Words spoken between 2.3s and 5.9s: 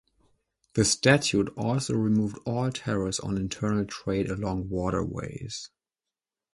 all tariffs on internal trade along waterways.